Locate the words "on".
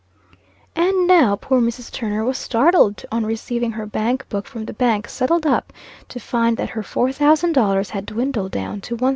3.11-3.23